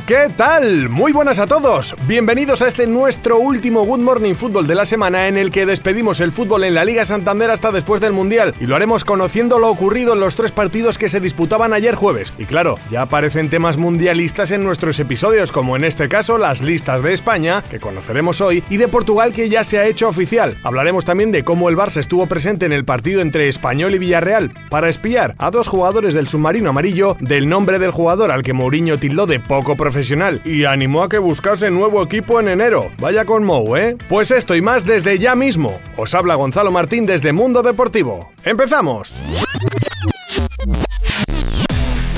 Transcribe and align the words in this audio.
¿Qué 0.00 0.28
tal? 0.36 0.88
Muy 0.88 1.12
buenas 1.12 1.38
a 1.38 1.46
todos. 1.46 1.94
Bienvenidos 2.08 2.62
a 2.62 2.66
este 2.66 2.86
nuestro 2.86 3.38
último 3.38 3.84
Good 3.84 4.00
Morning 4.00 4.34
Fútbol 4.34 4.66
de 4.66 4.74
la 4.74 4.86
semana 4.86 5.28
en 5.28 5.36
el 5.36 5.52
que 5.52 5.66
despedimos 5.66 6.20
el 6.20 6.32
fútbol 6.32 6.64
en 6.64 6.74
la 6.74 6.84
Liga 6.84 7.04
Santander 7.04 7.50
hasta 7.50 7.70
después 7.70 8.00
del 8.00 8.12
Mundial 8.12 8.54
y 8.60 8.66
lo 8.66 8.74
haremos 8.74 9.04
conociendo 9.04 9.58
lo 9.58 9.70
ocurrido 9.70 10.14
en 10.14 10.20
los 10.20 10.34
tres 10.34 10.50
partidos 10.50 10.98
que 10.98 11.08
se 11.08 11.20
disputaban 11.20 11.72
ayer 11.72 11.94
jueves. 11.94 12.32
Y 12.38 12.44
claro, 12.44 12.76
ya 12.90 13.02
aparecen 13.02 13.50
temas 13.50 13.76
mundialistas 13.76 14.50
en 14.50 14.64
nuestros 14.64 14.98
episodios 14.98 15.52
como 15.52 15.76
en 15.76 15.84
este 15.84 16.08
caso 16.08 16.38
las 16.38 16.60
listas 16.60 17.02
de 17.02 17.12
España, 17.12 17.62
que 17.70 17.78
conoceremos 17.78 18.40
hoy, 18.40 18.64
y 18.70 18.78
de 18.78 18.88
Portugal 18.88 19.32
que 19.32 19.48
ya 19.48 19.62
se 19.62 19.78
ha 19.78 19.86
hecho 19.86 20.08
oficial. 20.08 20.56
Hablaremos 20.64 21.04
también 21.04 21.30
de 21.30 21.44
cómo 21.44 21.68
el 21.68 21.76
Barça 21.76 21.98
estuvo 21.98 22.26
presente 22.26 22.66
en 22.66 22.72
el 22.72 22.84
partido 22.84 23.20
entre 23.20 23.48
Español 23.48 23.94
y 23.94 23.98
Villarreal 23.98 24.52
para 24.70 24.88
espiar 24.88 25.36
a 25.38 25.52
dos 25.52 25.68
jugadores 25.68 26.14
del 26.14 26.28
submarino 26.28 26.70
amarillo 26.70 27.16
del 27.20 27.48
nombre 27.48 27.78
del 27.78 27.92
jugador 27.92 28.32
al 28.32 28.42
que 28.42 28.52
Mourinho 28.52 28.98
tildó 28.98 29.26
de 29.26 29.38
poco 29.38 29.76
profesional 29.84 30.40
y 30.46 30.64
animó 30.64 31.02
a 31.02 31.10
que 31.10 31.18
buscase 31.18 31.70
nuevo 31.70 32.02
equipo 32.02 32.40
en 32.40 32.48
enero. 32.48 32.90
Vaya 32.98 33.26
con 33.26 33.44
Mou, 33.44 33.76
¿eh? 33.76 33.98
Pues 34.08 34.30
esto 34.30 34.54
y 34.54 34.62
más 34.62 34.86
desde 34.86 35.18
ya 35.18 35.34
mismo. 35.34 35.78
Os 35.98 36.14
habla 36.14 36.36
Gonzalo 36.36 36.70
Martín 36.70 37.04
desde 37.04 37.34
Mundo 37.34 37.60
Deportivo. 37.60 38.32
¡Empezamos! 38.44 39.12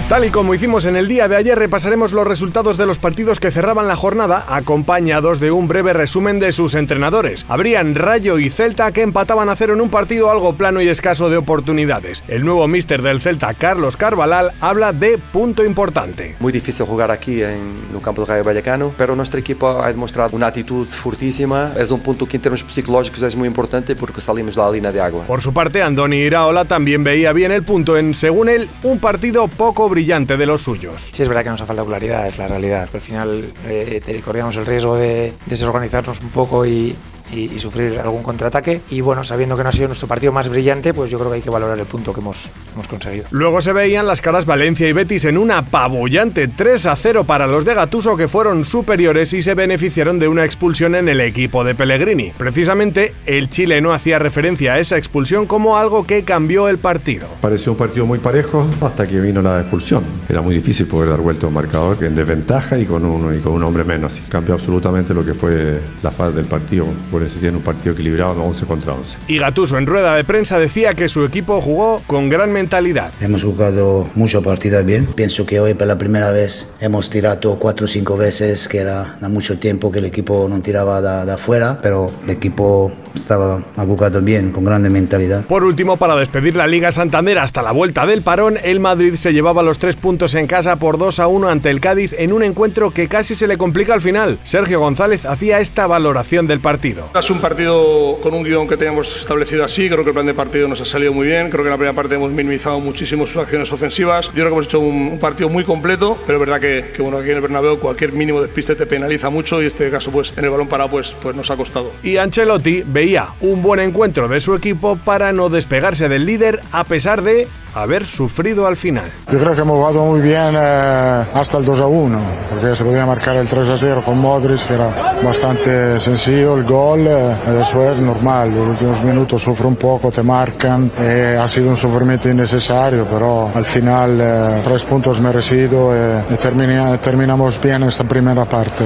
Tal 0.09 0.24
y 0.24 0.30
como 0.30 0.55
hicimos 0.55 0.87
en 0.87 0.95
el 0.95 1.09
día 1.09 1.27
de 1.27 1.34
ayer, 1.34 1.59
repasaremos 1.59 2.12
los 2.12 2.28
resultados 2.28 2.77
de 2.77 2.87
los 2.87 3.01
partidos 3.01 3.41
que 3.41 3.51
cerraban 3.51 3.88
la 3.88 3.96
jornada, 3.96 4.45
acompañados 4.46 5.40
de 5.40 5.51
un 5.51 5.66
breve 5.66 5.95
resumen 5.95 6.38
de 6.38 6.52
sus 6.52 6.76
entrenadores. 6.76 7.45
Habrían 7.49 7.96
Rayo 7.96 8.38
y 8.38 8.49
Celta 8.49 8.93
que 8.93 9.02
empataban 9.02 9.49
a 9.49 9.57
cero 9.57 9.74
en 9.74 9.80
un 9.80 9.90
partido 9.90 10.30
algo 10.30 10.52
plano 10.52 10.80
y 10.80 10.87
escaso 10.87 11.29
de 11.29 11.37
oportunidades. 11.37 12.23
El 12.29 12.45
nuevo 12.45 12.68
míster 12.68 13.02
del 13.02 13.21
Celta, 13.21 13.52
Carlos 13.54 13.96
Carvalhal, 13.96 14.52
habla 14.60 14.93
de 14.93 15.18
punto 15.18 15.65
importante. 15.65 16.37
Muy 16.38 16.52
difícil 16.52 16.87
jugar 16.87 17.10
aquí 17.10 17.43
en 17.43 17.74
el 17.93 18.01
campo 18.01 18.23
de 18.23 18.29
Rayo 18.29 18.45
Vallecano, 18.45 18.93
pero 18.96 19.16
nuestro 19.16 19.40
equipo 19.40 19.82
ha 19.82 19.88
demostrado 19.88 20.37
una 20.37 20.46
actitud 20.46 20.87
fortísima. 20.87 21.73
Es 21.77 21.90
un 21.90 21.99
punto 21.99 22.27
que 22.27 22.37
en 22.37 22.43
términos 22.45 22.65
psicológicos 22.68 23.23
es 23.23 23.34
muy 23.34 23.49
importante 23.49 23.96
porque 23.96 24.21
salimos 24.21 24.54
de 24.54 24.62
la 24.62 24.71
línea 24.71 24.93
de 24.93 25.01
agua. 25.01 25.24
Por 25.24 25.43
su 25.43 25.52
parte, 25.52 25.82
Andoni 25.82 26.18
Iraola 26.18 26.65
también 26.65 27.02
veía 27.02 27.32
bien 27.32 27.51
el 27.51 27.65
punto 27.65 27.96
en, 27.96 28.15
según 28.15 28.49
él, 28.49 28.68
un 28.84 29.01
partido 29.01 29.49
poco 29.49 29.96
brillante 29.97 30.37
de 30.37 30.45
los 30.45 30.61
suyos. 30.61 31.09
Sí, 31.11 31.23
es 31.23 31.29
verdad 31.29 31.43
que 31.43 31.49
nos 31.49 31.63
ha 31.63 31.65
faltado 31.65 31.89
claridad, 31.89 32.27
es 32.27 32.37
la 32.37 32.49
realidad. 32.49 32.87
Al 32.93 33.01
final 33.01 33.51
eh, 33.66 34.21
corríamos 34.23 34.55
el 34.59 34.66
riesgo 34.66 34.95
de 34.95 35.33
desorganizarnos 35.47 36.21
un 36.21 36.29
poco 36.29 36.66
y, 36.66 36.95
y, 37.32 37.52
y, 37.55 37.59
sufrir 37.59 37.99
algún 37.99 38.23
contraataque. 38.23 38.80
Y 38.91 39.01
bueno, 39.01 39.24
sabiendo 39.24 39.57
que 39.57 39.63
no 39.63 39.69
ha 39.69 39.73
sido 39.73 39.88
nuestro 39.88 40.09
partido 40.09 40.32
más 40.32 40.49
brillante, 40.49 40.95
pues 40.95 41.10
yo 41.10 41.19
creo 41.19 41.30
que 41.30 41.37
hay 41.37 41.43
que 41.43 41.51
valorar 41.51 41.79
el 41.79 41.87
punto 41.87 42.13
que 42.13 42.21
hemos, 42.21 42.52
hemos 42.74 42.88
conseguido. 42.88 43.27
Luego 43.30 43.60
se 43.60 43.73
veían 43.73 44.07
las 44.07 44.21
caras 44.21 44.46
Valencia 44.46 44.88
y 44.88 44.93
Betis 44.93 45.24
en 45.24 45.38
una 45.38 45.59
apabullante 45.59 46.49
3 46.49 46.87
a 46.87 46.96
0 46.96 47.24
para 47.24 47.46
los 47.46 47.65
de 47.65 47.74
Gatuso 47.74 48.16
que 48.16 48.29
fueron 48.29 48.65
superiores 48.65 49.33
y 49.33 49.43
se 49.43 49.55
beneficiaron 49.55 50.18
de 50.18 50.29
una 50.29 50.45
expulsión 50.45 50.95
en 50.95 51.09
el 51.09 51.21
equipo 51.21 51.65
de 51.65 51.74
Pellegrini. 51.74 52.33
Precisamente 52.37 53.15
el 53.27 53.51
chileno 53.51 53.93
hacía 53.93 54.18
referencia 54.18 54.74
a 54.74 54.79
esa 54.79 54.96
expulsión 54.96 55.46
como 55.46 55.77
algo 55.77 56.05
que 56.05 56.24
cambió 56.24 56.68
el 56.68 56.79
partido. 56.79 57.27
Pareció 57.40 57.73
un 57.73 57.79
partido 57.79 58.07
muy 58.07 58.18
parejo 58.18 58.66
hasta 58.80 59.07
que 59.07 59.21
vino 59.21 59.43
la 59.43 59.61
expulsión. 59.61 60.05
Era 60.29 60.43
muy 60.43 60.55
difícil 60.55 60.87
poder 60.87 61.11
dar 61.11 61.21
vuelta 61.21 61.46
a 61.46 61.49
un 61.49 61.55
marcador 61.55 61.99
que 61.99 62.07
en 62.07 62.15
desventaja 62.15 62.79
y 62.79 62.87
con 62.87 63.05
uno 63.05 63.35
y 63.35 63.40
con 63.40 63.52
un 63.52 63.63
hombre 63.63 63.85
menos. 63.85 64.21
Cambió 64.28 64.55
absolutamente 64.55 65.15
lo 65.15 65.25
que 65.25 65.34
fue 65.34 65.81
la 66.03 66.11
fase 66.11 66.37
del 66.37 66.47
partido 66.47 66.87
por 67.16 67.22
eso 67.22 67.38
tiene 67.41 67.56
un 67.56 67.62
partido 67.62 67.94
equilibrado 67.94 68.43
11 68.44 68.66
contra 68.66 68.93
11. 68.93 69.16
Y 69.27 69.38
Gatuso 69.38 69.78
en 69.78 69.87
rueda 69.87 70.16
de 70.16 70.22
prensa 70.22 70.59
decía 70.59 70.93
que 70.93 71.09
su 71.09 71.25
equipo 71.25 71.62
jugó 71.62 72.03
con 72.06 72.28
gran 72.28 72.53
mentalidad. 72.53 73.10
Hemos 73.22 73.43
jugado 73.43 74.06
mucho 74.15 74.43
partido 74.43 74.84
bien. 74.84 75.06
Pienso 75.06 75.47
que 75.47 75.59
hoy 75.59 75.72
por 75.72 75.87
la 75.87 75.97
primera 75.97 76.31
vez 76.31 76.76
hemos 76.78 77.09
tirado 77.09 77.59
4 77.59 77.87
o 77.87 77.88
5 77.88 78.19
veces, 78.19 78.69
que 78.69 78.81
era 78.81 79.16
da 79.19 79.31
mucho 79.31 79.59
tiempo 79.59 79.91
que 79.91 80.00
el 80.00 80.05
equipo 80.05 80.47
no 80.47 80.60
tiraba 80.60 81.00
de, 81.00 81.25
de 81.25 81.32
afuera, 81.32 81.78
pero 81.81 82.10
el 82.25 82.28
equipo 82.28 82.93
estaba 83.16 83.62
jugado 83.77 84.21
bien, 84.21 84.53
con 84.53 84.65
grande 84.65 84.91
mentalidad. 84.91 85.44
Por 85.44 85.65
último, 85.65 85.97
para 85.97 86.16
despedir 86.16 86.56
la 86.56 86.66
Liga 86.66 86.93
Santander 86.93 87.38
hasta 87.38 87.62
la 87.62 87.72
vuelta 87.72 88.06
del 88.06 88.22
parón, 88.22 88.59
el 88.62 88.81
Madrid 88.81 89.15
se 89.15 89.32
llevaba 89.32 89.62
los 89.62 89.78
tres 89.78 89.97
puntos 89.97 90.34
en 90.34 90.47
casa 90.47 90.77
por 90.77 90.99
2 90.99 91.21
a 91.21 91.26
1 91.26 91.49
ante 91.49 91.71
el 91.71 91.81
Cádiz 91.81 92.15
en 92.19 92.32
un 92.32 92.43
encuentro 92.43 92.91
que 92.91 93.09
casi 93.09 93.34
se 93.34 93.47
le 93.47 93.56
complica 93.56 93.94
al 93.94 94.00
final. 94.00 94.38
Sergio 94.44 94.81
González 94.81 95.25
hacía 95.25 95.60
esta 95.60 95.87
valoración 95.87 96.47
del 96.47 96.60
partido. 96.60 97.10
Es 97.19 97.31
un 97.31 97.41
partido 97.41 98.19
con 98.22 98.34
un 98.34 98.43
guion 98.43 98.69
que 98.69 98.76
teníamos 98.76 99.16
establecido 99.16 99.65
así, 99.65 99.88
creo 99.88 100.05
que 100.05 100.10
el 100.10 100.15
plan 100.15 100.26
de 100.26 100.34
partido 100.34 100.69
nos 100.69 100.81
ha 100.81 100.84
salido 100.84 101.12
muy 101.12 101.26
bien, 101.26 101.50
creo 101.50 101.62
que 101.62 101.69
en 101.69 101.72
la 101.72 101.76
primera 101.76 101.94
parte 101.94 102.15
hemos 102.15 102.31
minimizado 102.31 102.81
muchísimo 102.81 103.26
sus 103.26 103.37
acciones 103.37 103.72
ofensivas, 103.72 104.26
yo 104.26 104.32
creo 104.32 104.47
que 104.47 104.53
hemos 104.53 104.66
hecho 104.66 104.81
un, 104.81 105.09
un 105.12 105.19
partido 105.19 105.49
muy 105.49 105.65
completo, 105.65 106.19
pero 106.26 106.38
es 106.38 106.41
verdad 106.41 106.60
que, 106.60 106.93
que, 106.94 107.03
bueno, 107.03 107.19
aquí 107.19 107.31
en 107.31 107.37
el 107.37 107.43
Bernabéu 107.43 107.78
cualquier 107.78 108.12
mínimo 108.12 108.41
despiste 108.41 108.75
te 108.75 108.87
penaliza 108.87 109.31
mucho 109.31 109.62
y 109.62 109.66
este 109.66 109.91
caso 109.91 110.10
pues 110.10 110.32
en 110.37 110.44
el 110.44 110.50
balón 110.50 110.69
parado 110.69 110.91
pues, 110.91 111.16
pues 111.21 111.34
nos 111.34 111.50
ha 111.50 111.56
costado. 111.56 111.93
Y 112.03 112.16
Ancelotti 112.16 112.82
veía 112.87 113.06
un 113.41 113.62
buen 113.62 113.78
encuentro 113.78 114.27
de 114.27 114.41
su 114.41 114.55
equipo 114.55 114.97
para 114.97 115.33
no 115.33 115.49
despegarse 115.49 116.09
del 116.09 116.27
líder 116.27 116.61
a 116.72 116.83
pesar 116.83 117.22
de 117.22 117.47
haber 117.75 118.05
sufrido 118.05 118.67
al 118.67 118.77
final. 118.77 119.05
Yo 119.31 119.39
creo 119.39 119.55
que 119.55 119.61
hemos 119.61 119.77
jugado 119.77 120.05
muy 120.06 120.21
bien 120.21 120.55
eh, 120.56 121.25
hasta 121.34 121.59
el 121.59 121.65
2 121.65 121.81
a 121.81 121.87
1, 121.87 122.21
porque 122.50 122.75
se 122.75 122.84
podía 122.84 123.06
marcar 123.06 123.37
el 123.37 123.47
3 123.47 123.69
a 123.69 123.77
0 123.77 124.03
con 124.05 124.19
Modric, 124.19 124.67
que 124.67 124.75
era 124.75 124.89
bastante 125.22 126.00
sencillo 126.00 126.56
el 126.56 126.65
gol, 126.65 127.06
eh, 127.06 127.34
eso 127.61 127.93
es 127.93 127.99
normal, 127.99 128.50
los 128.50 128.69
últimos 128.69 129.03
minutos 129.05 129.43
sufre 129.43 129.67
un 129.67 129.77
poco, 129.77 130.11
te 130.11 130.23
marcan, 130.23 130.91
eh, 130.99 131.38
ha 131.41 131.47
sido 131.49 131.69
un 131.69 131.77
sufrimiento 131.77 132.28
innecesario, 132.28 133.06
pero 133.06 133.50
al 133.55 133.65
final 133.65 134.19
eh, 134.21 134.61
tres 134.65 134.84
puntos 134.84 135.21
merecidos 135.21 135.94
y 136.31 136.34
termina, 136.37 136.99
terminamos 136.99 137.61
bien 137.61 137.84
esta 137.84 138.05
primera 138.05 138.44
parte. 138.47 138.84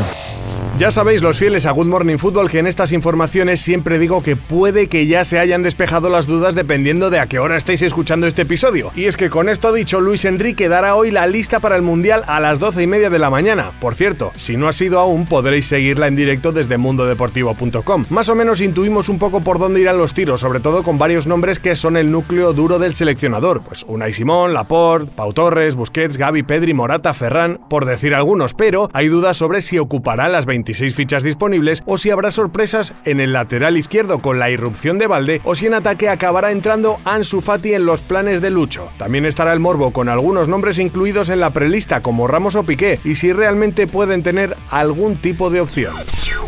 Ya 0.80 0.90
sabéis, 0.90 1.20
los 1.20 1.38
fieles 1.38 1.66
a 1.66 1.72
Good 1.72 1.88
Morning 1.88 2.16
Football, 2.16 2.48
que 2.48 2.58
en 2.58 2.66
estas 2.66 2.92
informaciones 2.92 3.60
siempre 3.60 3.98
digo 3.98 4.22
que 4.22 4.34
puede 4.34 4.86
que 4.86 5.06
ya 5.06 5.24
se 5.24 5.38
hayan 5.38 5.62
despejado 5.62 6.08
las 6.08 6.26
dudas 6.26 6.54
dependiendo 6.54 7.10
de 7.10 7.18
a 7.18 7.26
qué 7.26 7.38
hora 7.38 7.58
estéis 7.58 7.82
escuchando 7.82 8.26
este 8.26 8.42
episodio. 8.42 8.90
Y 8.96 9.04
es 9.04 9.18
que 9.18 9.28
con 9.28 9.50
esto 9.50 9.74
dicho, 9.74 10.00
Luis 10.00 10.24
Enrique 10.24 10.70
dará 10.70 10.94
hoy 10.94 11.10
la 11.10 11.26
lista 11.26 11.60
para 11.60 11.76
el 11.76 11.82
Mundial 11.82 12.24
a 12.26 12.40
las 12.40 12.58
12 12.60 12.82
y 12.82 12.86
media 12.86 13.10
de 13.10 13.18
la 13.18 13.28
mañana. 13.28 13.72
Por 13.78 13.94
cierto, 13.94 14.32
si 14.38 14.56
no 14.56 14.68
ha 14.68 14.72
sido 14.72 15.00
aún, 15.00 15.26
podréis 15.26 15.66
seguirla 15.66 16.06
en 16.06 16.16
directo 16.16 16.50
desde 16.50 16.78
mundodeportivo.com. 16.78 18.06
Más 18.08 18.30
o 18.30 18.34
menos 18.34 18.62
intuimos 18.62 19.10
un 19.10 19.18
poco 19.18 19.42
por 19.42 19.58
dónde 19.58 19.82
irán 19.82 19.98
los 19.98 20.14
tiros, 20.14 20.40
sobre 20.40 20.60
todo 20.60 20.82
con 20.82 20.96
varios 20.96 21.26
nombres 21.26 21.58
que 21.58 21.76
son 21.76 21.98
el 21.98 22.10
núcleo 22.10 22.54
duro 22.54 22.78
del 22.78 22.94
seleccionador. 22.94 23.60
Pues 23.60 23.84
Unai 23.86 24.14
Simón, 24.14 24.54
Laporte, 24.54 25.12
Pau 25.14 25.34
Torres, 25.34 25.74
Busquets, 25.74 26.16
Gaby, 26.16 26.42
Pedri, 26.42 26.72
Morata, 26.72 27.12
Ferran, 27.12 27.60
por 27.68 27.84
decir 27.84 28.14
algunos, 28.14 28.54
pero 28.54 28.88
hay 28.94 29.08
dudas 29.08 29.36
sobre 29.36 29.60
si 29.60 29.78
ocupará 29.78 30.30
las 30.30 30.46
26 30.70 30.94
fichas 30.94 31.22
disponibles 31.22 31.82
o 31.86 31.98
si 31.98 32.10
habrá 32.10 32.30
sorpresas 32.30 32.94
en 33.04 33.20
el 33.20 33.32
lateral 33.32 33.76
izquierdo 33.76 34.20
con 34.20 34.38
la 34.38 34.50
irrupción 34.50 34.98
de 34.98 35.08
Valde 35.08 35.40
o 35.44 35.54
si 35.54 35.66
en 35.66 35.74
ataque 35.74 36.08
acabará 36.08 36.52
entrando 36.52 36.98
Ansu 37.04 37.40
Fati 37.40 37.74
en 37.74 37.86
los 37.86 38.00
planes 38.00 38.40
de 38.40 38.50
Lucho. 38.50 38.88
También 38.96 39.26
estará 39.26 39.52
el 39.52 39.60
morbo 39.60 39.92
con 39.92 40.08
algunos 40.08 40.46
nombres 40.46 40.78
incluidos 40.78 41.28
en 41.28 41.40
la 41.40 41.50
prelista 41.50 42.02
como 42.02 42.28
Ramos 42.28 42.54
o 42.54 42.62
Piqué 42.62 43.00
y 43.04 43.16
si 43.16 43.32
realmente 43.32 43.86
pueden 43.88 44.22
tener 44.22 44.56
algún 44.70 45.16
tipo 45.16 45.50
de 45.50 45.60
opción. 45.60 45.94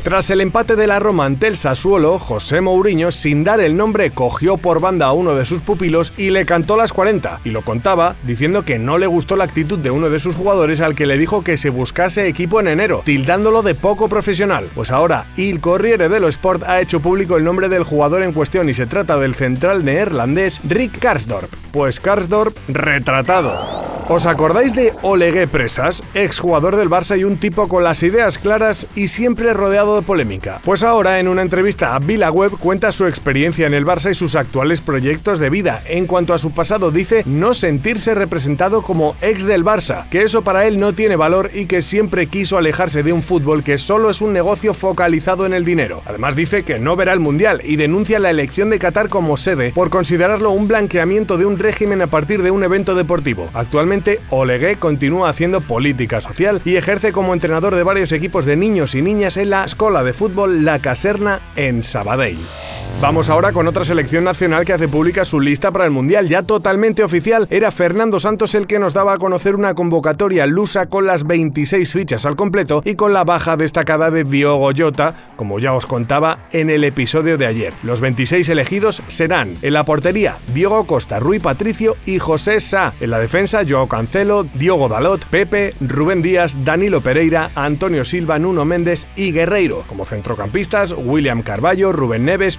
Tras 0.03 0.31
el 0.31 0.41
empate 0.41 0.75
de 0.75 0.89
la 0.89 0.99
Roma 0.99 1.27
ante 1.27 1.47
el 1.47 1.57
Sassuolo, 1.57 2.19
José 2.19 2.61
Mourinho, 2.61 3.13
sin 3.13 3.45
dar 3.45 3.61
el 3.61 3.77
nombre, 3.77 4.11
cogió 4.11 4.57
por 4.57 4.81
banda 4.81 5.07
a 5.07 5.13
uno 5.13 5.37
de 5.37 5.45
sus 5.45 5.63
pupilos 5.63 6.13
y 6.17 6.31
le 6.31 6.45
cantó 6.45 6.77
las 6.77 6.93
40, 6.93 7.43
y 7.45 7.51
lo 7.51 7.63
contaba 7.63 8.17
diciendo 8.25 8.65
que 8.65 8.81
no 8.81 8.99
le 8.99 9.07
gustó 9.07 9.37
la 9.37 9.45
actitud 9.45 9.79
de 9.79 9.93
uno 9.93 10.11
de 10.11 10.19
sus 10.19 10.35
jugadores 10.35 10.81
al 10.81 10.97
que 10.97 11.07
le 11.07 11.19
dijo 11.19 11.45
que 11.45 11.57
se 11.57 11.71
buscase 11.71 12.27
equipo 12.27 12.59
en 12.59 12.67
enero, 12.67 13.03
tildándolo 13.05 13.63
de 13.63 13.77
poco 13.77 14.09
profesional. 14.09 14.69
Pues 14.75 14.91
ahora, 14.91 15.27
Il 15.37 15.61
Corriere 15.61 16.09
dello 16.09 16.27
Sport 16.27 16.65
ha 16.65 16.81
hecho 16.81 16.99
público 16.99 17.37
el 17.37 17.45
nombre 17.45 17.69
del 17.69 17.85
jugador 17.85 18.25
en 18.25 18.33
cuestión 18.33 18.69
y 18.69 18.75
se 18.75 18.87
trata 18.87 19.19
del 19.19 19.37
central 19.37 19.85
neerlandés 19.85 20.61
Rick 20.69 20.99
Karsdorp. 20.99 21.53
Pues 21.71 22.01
Karsdorp 22.01 22.57
retratado. 22.67 23.92
¿Os 24.09 24.27
acordáis 24.27 24.75
de 24.75 24.93
Olegué 25.03 25.47
Presas, 25.47 26.03
exjugador 26.15 26.77
del 26.77 26.91
Barça 26.91 27.19
y 27.19 27.25
un 27.25 27.37
tipo 27.37 27.69
con 27.69 27.85
las 27.85 28.03
ideas 28.03 28.37
claras 28.37 28.89
y 28.97 29.09
siempre 29.09 29.55
rodeado 29.55 29.95
de 29.97 30.03
polémica? 30.03 30.61
Pues 30.65 30.83
ahora, 30.83 31.21
en 31.21 31.29
una 31.29 31.43
entrevista 31.43 31.95
a 31.95 32.01
VilaWeb, 32.01 32.59
cuenta 32.59 32.91
su 32.91 33.07
experiencia 33.07 33.67
en 33.67 33.75
el 33.75 33.87
Barça 33.87 34.11
y 34.11 34.15
sus 34.15 34.35
actuales 34.35 34.81
proyectos 34.81 35.39
de 35.39 35.51
vida. 35.51 35.83
En 35.87 36.07
cuanto 36.07 36.35
a 36.35 36.39
su 36.39 36.51
pasado, 36.51 36.91
dice 36.91 37.23
no 37.27 37.55
sentirse 37.55 38.15
representado 38.15 38.83
como 38.83 39.15
ex 39.23 39.45
del 39.45 39.65
Barça, 39.65 40.09
que 40.09 40.23
eso 40.23 40.43
para 40.43 40.67
él 40.67 40.81
no 40.81 40.93
tiene 40.93 41.15
valor 41.15 41.51
y 41.55 41.67
que 41.67 41.81
siempre 41.81 42.27
quiso 42.27 42.59
alejarse 42.59 43.05
de 43.05 43.13
un 43.13 43.23
fútbol 43.23 43.63
que 43.63 43.79
solo 43.79 44.11
es 44.11 44.21
un 44.21 44.33
negocio 44.33 44.75
focalizado 44.75 45.47
en 45.47 45.55
el 45.55 45.65
dinero. 45.65 46.03
Además 46.07 46.35
dice 46.35 46.65
que 46.65 46.81
no 46.81 46.97
verá 46.97 47.13
el 47.13 47.21
Mundial 47.21 47.63
y 47.65 47.77
denuncia 47.77 48.19
la 48.19 48.31
elección 48.31 48.69
de 48.69 48.81
Qatar 48.81 49.09
como 49.09 49.37
sede 49.37 49.71
por 49.73 49.91
considerarlo 49.91 50.51
un 50.51 50.67
blanqueamiento 50.67 51.39
de 51.39 51.47
un 51.47 51.59
régimen 51.59 52.03
a 52.03 52.09
partir 52.09 52.43
de 52.43 52.51
un 52.51 52.65
evento 52.65 52.97
deportivo. 52.97 53.49
Actualmente 53.55 53.92
Actualmente, 53.93 54.21
continúa 54.79 55.29
haciendo 55.29 55.61
política 55.61 56.23
social 56.23 56.63
y 56.65 56.77
ejerce 56.77 57.13
como 57.13 57.35
entrenador 57.35 57.75
de 57.75 57.83
varios 57.83 58.13
equipos 58.13 58.47
de 58.47 58.57
niños 58.57 58.95
y 58.95 59.03
niñas 59.03 59.37
en 59.37 59.51
la 59.51 59.65
Escuela 59.65 60.03
de 60.03 60.15
Fútbol 60.15 60.65
La 60.65 60.79
Caserna 60.79 61.41
en 61.57 61.83
Sabadell. 61.83 62.39
Vamos 63.03 63.29
ahora 63.31 63.51
con 63.51 63.67
otra 63.67 63.85
selección 63.85 64.23
nacional 64.23 64.65
que 64.65 64.75
hace 64.75 64.87
pública 64.87 65.25
su 65.25 65.41
lista 65.41 65.73
para 65.73 65.87
el 65.87 65.91
Mundial, 65.91 66.29
ya 66.29 66.45
totalmente 66.45 67.03
oficial. 67.03 67.49
Era 67.51 67.73
Fernando 67.73 68.21
Santos 68.21 68.55
el 68.55 68.69
que 68.69 68.79
nos 68.79 68.95
daba 68.95 69.15
a 69.15 69.19
conocer 69.19 69.57
una 69.57 69.75
convocatoria 69.75 70.47
lusa 70.47 70.87
con 70.87 71.05
las 71.05 71.27
26 71.27 71.93
fichas 71.93 72.27
al 72.27 72.37
completo 72.37 72.81
y 72.85 72.95
con 72.95 73.13
la 73.13 73.25
baja 73.25 73.57
destacada 73.57 74.13
de 74.13 74.23
Diogo 74.23 74.71
Jota, 74.73 75.17
como 75.35 75.59
ya 75.59 75.73
os 75.73 75.85
contaba 75.85 76.47
en 76.53 76.71
el 76.71 76.85
episodio 76.85 77.37
de 77.39 77.47
ayer. 77.47 77.75
Los 77.83 78.01
26 78.01 78.49
elegidos 78.49 79.03
serán 79.09 79.57
en 79.63 79.73
la 79.73 79.83
portería 79.83 80.37
Diego 80.55 80.85
Costa, 80.87 81.19
Rui 81.19 81.41
Patricio 81.41 81.97
y 82.07 82.21
José 82.21 82.61
Sá. 82.61 82.95
En 83.01 83.11
la 83.11 83.19
defensa 83.19 83.63
Joao 83.69 83.89
Cancelo, 83.89 84.45
Diogo 84.45 84.89
Dalot, 84.89 85.25
Pepe, 85.25 85.75
Rubén 85.81 86.23
Díaz, 86.23 86.57
Danilo 86.65 87.01
Pereira, 87.01 87.51
Antonio 87.57 88.05
Silva, 88.05 88.39
Nuno 88.39 88.65
Méndez 88.65 89.09
y 89.17 89.33
Guerreiro. 89.33 89.83
Como 89.89 90.05
centrocampistas, 90.05 90.95
William 90.97 91.43
Carballo, 91.43 91.91
Rubén 91.91 92.27
Neves, 92.27 92.59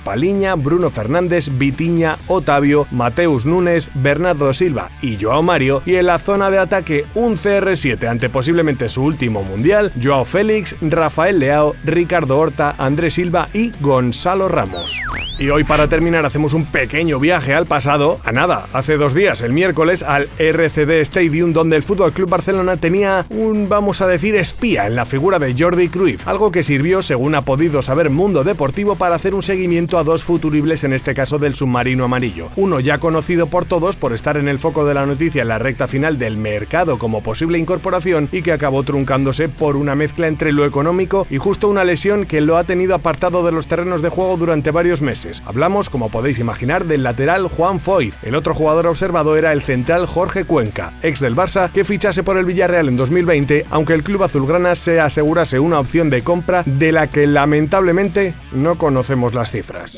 Bruno 0.58 0.90
Fernández, 0.90 1.50
Vitiña, 1.58 2.18
Otavio, 2.28 2.88
Mateus 2.92 3.46
Núñez, 3.46 3.90
Bernardo 3.94 4.52
Silva 4.54 4.90
y 5.02 5.18
Joao 5.22 5.44
Mario. 5.44 5.82
Y 5.86 5.96
en 5.96 6.08
la 6.08 6.18
zona 6.18 6.50
de 6.50 6.58
ataque 6.58 7.06
un 7.14 7.38
CR7 7.38 8.08
ante 8.08 8.30
posiblemente 8.30 8.90
su 8.90 9.04
último 9.04 9.44
mundial, 9.44 9.92
Joao 10.02 10.26
Félix, 10.26 10.76
Rafael 10.82 11.40
Leao, 11.40 11.76
Ricardo 11.84 12.38
Horta, 12.40 12.76
Andrés 12.78 13.14
Silva 13.14 13.50
y 13.54 13.72
Gonzalo 13.80 14.48
Ramos. 14.48 15.00
Y 15.40 15.50
hoy 15.50 15.64
para 15.64 15.88
terminar 15.88 16.26
hacemos 16.26 16.54
un 16.54 16.66
pequeño 16.66 17.20
viaje 17.20 17.56
al 17.56 17.66
pasado, 17.66 18.20
a 18.24 18.32
nada, 18.32 18.68
hace 18.72 18.98
dos 18.98 19.14
días, 19.14 19.42
el 19.42 19.52
miércoles, 19.52 20.04
al 20.04 20.30
RCD 20.38 21.02
Stadium 21.02 21.54
donde 21.54 21.76
el 21.76 21.84
Fútbol 21.84 22.14
Club 22.14 22.30
Barcelona 22.30 22.78
tenía 22.78 23.26
un, 23.30 23.68
vamos 23.68 24.02
a 24.02 24.08
decir, 24.08 24.36
espía 24.36 24.86
en 24.86 24.96
la 24.96 25.06
figura 25.06 25.40
de 25.40 25.56
Jordi 25.58 25.90
Cruyff, 25.90 26.28
algo 26.28 26.52
que 26.52 26.64
sirvió, 26.64 27.02
según 27.02 27.36
ha 27.36 27.46
podido 27.46 27.82
saber 27.82 28.10
Mundo 28.10 28.44
Deportivo, 28.44 28.96
para 28.96 29.16
hacer 29.16 29.34
un 29.34 29.42
seguimiento 29.42 29.98
a 29.98 30.04
dos 30.04 30.23
futuribles, 30.24 30.84
en 30.84 30.94
este 30.94 31.14
caso 31.14 31.40
del 31.40 31.56
submarino 31.56 32.06
amarillo. 32.06 32.50
Uno 32.56 32.80
ya 32.80 32.98
conocido 32.98 33.48
por 33.48 33.66
todos 33.66 33.96
por 33.96 34.14
estar 34.14 34.38
en 34.38 34.48
el 34.48 34.60
foco 34.60 34.86
de 34.86 34.94
la 34.94 35.06
noticia 35.06 35.42
en 35.42 35.48
la 35.48 35.60
recta 35.60 35.88
final 35.88 36.18
del 36.18 36.38
mercado 36.38 36.98
como 36.98 37.22
posible 37.22 37.58
incorporación 37.58 38.30
y 38.32 38.42
que 38.42 38.52
acabó 38.52 38.84
truncándose 38.84 39.50
por 39.50 39.76
una 39.76 39.96
mezcla 39.96 40.28
entre 40.28 40.52
lo 40.52 40.66
económico 40.66 41.28
y 41.30 41.38
justo 41.38 41.68
una 41.68 41.84
lesión 41.84 42.26
que 42.26 42.42
lo 42.42 42.58
ha 42.58 42.64
tenido 42.64 42.96
apartado 42.96 43.46
de 43.46 43.52
los 43.52 43.68
terrenos 43.68 44.02
de 44.02 44.10
juego 44.10 44.38
durante 44.38 44.72
varios 44.72 45.02
meses. 45.02 45.44
Hablamos, 45.46 45.90
como 45.90 46.10
podéis 46.10 46.40
imaginar, 46.40 46.86
del 46.86 47.04
lateral 47.04 47.48
Juan 47.48 47.80
Foyt. 47.80 48.16
El 48.24 48.36
otro 48.36 48.54
jugador 48.54 48.88
observado 48.88 49.36
era 49.38 49.52
el 49.52 49.62
central 49.62 50.06
Jorge 50.06 50.46
Cuenca, 50.46 50.94
ex 51.02 51.20
del 51.20 51.36
Barça, 51.36 51.72
que 51.72 51.84
fichase 51.84 52.24
por 52.24 52.38
el 52.38 52.46
Villarreal 52.46 52.88
en 52.88 52.96
2020, 52.96 53.66
aunque 53.70 53.94
el 53.94 54.04
club 54.04 54.24
azulgrana 54.24 54.76
se 54.76 55.00
asegurase 55.00 55.60
una 55.60 55.80
opción 55.80 56.10
de 56.10 56.24
compra 56.24 56.64
de 56.66 56.92
la 56.92 57.08
que 57.08 57.28
lamentablemente 57.28 58.34
no 58.52 58.78
conocemos 58.78 59.34
las 59.34 59.52
cifras. 59.52 59.98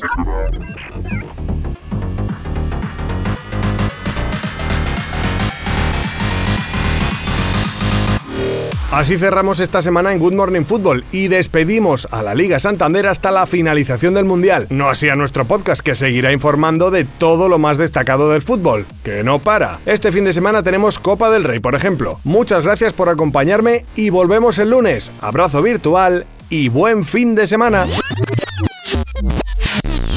Así 8.96 9.18
cerramos 9.18 9.60
esta 9.60 9.82
semana 9.82 10.14
en 10.14 10.18
Good 10.18 10.32
Morning 10.32 10.62
Football 10.62 11.04
y 11.12 11.28
despedimos 11.28 12.08
a 12.10 12.22
la 12.22 12.34
Liga 12.34 12.58
Santander 12.58 13.08
hasta 13.08 13.30
la 13.30 13.44
finalización 13.44 14.14
del 14.14 14.24
Mundial. 14.24 14.66
No 14.70 14.88
así 14.88 15.10
a 15.10 15.16
nuestro 15.16 15.44
podcast 15.44 15.82
que 15.82 15.94
seguirá 15.94 16.32
informando 16.32 16.90
de 16.90 17.04
todo 17.04 17.50
lo 17.50 17.58
más 17.58 17.76
destacado 17.76 18.30
del 18.30 18.40
fútbol, 18.40 18.86
que 19.04 19.22
no 19.22 19.38
para. 19.38 19.80
Este 19.84 20.12
fin 20.12 20.24
de 20.24 20.32
semana 20.32 20.62
tenemos 20.62 20.98
Copa 20.98 21.28
del 21.28 21.44
Rey, 21.44 21.58
por 21.58 21.74
ejemplo. 21.74 22.20
Muchas 22.24 22.64
gracias 22.64 22.94
por 22.94 23.10
acompañarme 23.10 23.84
y 23.96 24.08
volvemos 24.08 24.58
el 24.58 24.70
lunes. 24.70 25.12
Abrazo 25.20 25.60
virtual 25.60 26.24
y 26.48 26.70
buen 26.70 27.04
fin 27.04 27.34
de 27.34 27.46
semana. 27.46 27.86